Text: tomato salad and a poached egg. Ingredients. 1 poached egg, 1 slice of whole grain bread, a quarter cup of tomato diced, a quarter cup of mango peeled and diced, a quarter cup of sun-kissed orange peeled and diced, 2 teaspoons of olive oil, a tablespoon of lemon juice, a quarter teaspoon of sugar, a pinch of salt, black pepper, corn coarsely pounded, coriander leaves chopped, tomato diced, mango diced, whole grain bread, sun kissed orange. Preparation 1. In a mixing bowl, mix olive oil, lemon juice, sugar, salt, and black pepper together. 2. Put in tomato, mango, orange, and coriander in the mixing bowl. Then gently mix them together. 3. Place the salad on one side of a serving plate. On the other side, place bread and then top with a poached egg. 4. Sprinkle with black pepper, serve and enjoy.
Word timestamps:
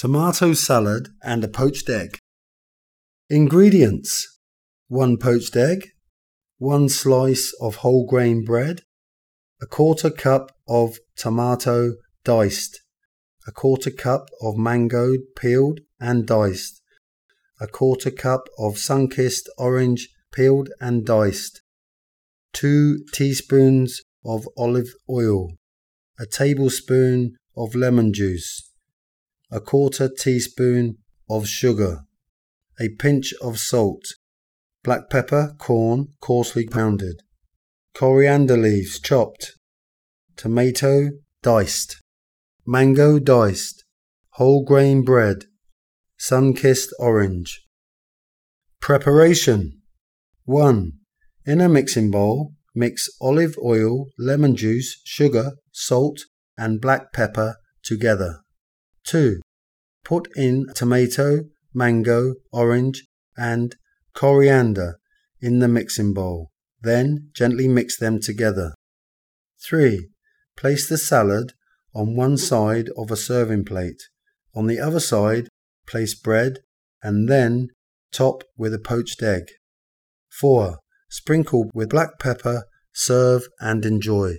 tomato 0.00 0.54
salad 0.54 1.10
and 1.22 1.44
a 1.44 1.48
poached 1.48 1.90
egg. 1.90 2.16
Ingredients. 3.28 4.38
1 4.88 5.18
poached 5.18 5.54
egg, 5.54 5.88
1 6.56 6.88
slice 6.88 7.52
of 7.60 7.76
whole 7.76 8.06
grain 8.06 8.42
bread, 8.42 8.80
a 9.60 9.66
quarter 9.66 10.08
cup 10.08 10.52
of 10.66 10.96
tomato 11.16 11.96
diced, 12.24 12.80
a 13.46 13.52
quarter 13.52 13.90
cup 13.90 14.30
of 14.40 14.56
mango 14.56 15.18
peeled 15.36 15.80
and 16.00 16.26
diced, 16.26 16.80
a 17.60 17.66
quarter 17.66 18.10
cup 18.10 18.48
of 18.58 18.78
sun-kissed 18.78 19.50
orange 19.58 20.08
peeled 20.32 20.70
and 20.80 21.04
diced, 21.04 21.60
2 22.54 23.04
teaspoons 23.12 24.00
of 24.24 24.48
olive 24.56 24.94
oil, 25.10 25.50
a 26.18 26.24
tablespoon 26.24 27.36
of 27.54 27.74
lemon 27.74 28.14
juice, 28.14 28.69
a 29.50 29.60
quarter 29.60 30.08
teaspoon 30.08 30.96
of 31.28 31.46
sugar, 31.46 32.00
a 32.80 32.88
pinch 32.98 33.34
of 33.42 33.58
salt, 33.58 34.04
black 34.82 35.10
pepper, 35.10 35.54
corn 35.58 36.08
coarsely 36.20 36.66
pounded, 36.66 37.22
coriander 37.94 38.56
leaves 38.56 39.00
chopped, 39.00 39.52
tomato 40.36 41.10
diced, 41.42 42.00
mango 42.66 43.18
diced, 43.18 43.84
whole 44.34 44.64
grain 44.64 45.02
bread, 45.02 45.44
sun 46.16 46.54
kissed 46.54 46.94
orange. 46.98 47.66
Preparation 48.80 49.82
1. 50.44 50.92
In 51.46 51.60
a 51.60 51.68
mixing 51.68 52.10
bowl, 52.10 52.54
mix 52.74 53.08
olive 53.20 53.56
oil, 53.62 54.06
lemon 54.18 54.56
juice, 54.56 55.00
sugar, 55.04 55.52
salt, 55.72 56.20
and 56.56 56.80
black 56.80 57.12
pepper 57.12 57.56
together. 57.82 58.40
2. 59.10 59.40
Put 60.04 60.28
in 60.36 60.66
tomato, 60.72 61.46
mango, 61.74 62.36
orange, 62.52 63.08
and 63.36 63.74
coriander 64.14 65.00
in 65.40 65.58
the 65.58 65.66
mixing 65.66 66.14
bowl. 66.14 66.52
Then 66.80 67.30
gently 67.34 67.66
mix 67.66 67.98
them 67.98 68.20
together. 68.20 68.72
3. 69.68 70.08
Place 70.56 70.88
the 70.88 70.96
salad 70.96 71.54
on 71.92 72.14
one 72.14 72.36
side 72.36 72.88
of 72.96 73.10
a 73.10 73.16
serving 73.16 73.64
plate. 73.64 74.00
On 74.54 74.68
the 74.68 74.78
other 74.78 75.00
side, 75.00 75.48
place 75.88 76.14
bread 76.14 76.60
and 77.02 77.28
then 77.28 77.68
top 78.12 78.44
with 78.56 78.72
a 78.72 78.78
poached 78.78 79.24
egg. 79.24 79.44
4. 80.40 80.78
Sprinkle 81.08 81.68
with 81.74 81.90
black 81.90 82.20
pepper, 82.20 82.62
serve 82.92 83.42
and 83.58 83.84
enjoy. 83.84 84.36